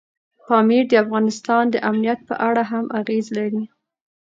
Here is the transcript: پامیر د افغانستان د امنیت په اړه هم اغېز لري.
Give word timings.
پامیر 0.47 0.83
د 0.89 0.93
افغانستان 1.03 1.63
د 1.69 1.75
امنیت 1.89 2.19
په 2.29 2.35
اړه 2.47 2.63
هم 2.71 2.85
اغېز 2.99 3.25
لري. 3.37 3.63